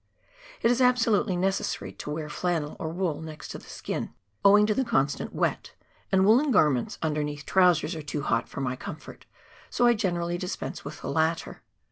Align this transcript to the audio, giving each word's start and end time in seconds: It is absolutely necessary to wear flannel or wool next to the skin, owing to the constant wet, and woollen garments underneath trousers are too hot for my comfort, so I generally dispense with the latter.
It 0.63 0.71
is 0.71 0.81
absolutely 0.81 1.37
necessary 1.37 1.91
to 1.91 2.09
wear 2.09 2.27
flannel 2.27 2.75
or 2.79 2.89
wool 2.89 3.21
next 3.21 3.49
to 3.49 3.59
the 3.59 3.69
skin, 3.69 4.11
owing 4.43 4.65
to 4.65 4.73
the 4.73 4.83
constant 4.83 5.31
wet, 5.31 5.75
and 6.11 6.25
woollen 6.25 6.49
garments 6.49 6.97
underneath 7.03 7.45
trousers 7.45 7.93
are 7.95 8.01
too 8.01 8.23
hot 8.23 8.49
for 8.49 8.61
my 8.61 8.75
comfort, 8.75 9.27
so 9.69 9.85
I 9.85 9.93
generally 9.93 10.39
dispense 10.39 10.83
with 10.83 11.01
the 11.01 11.09
latter. 11.11 11.61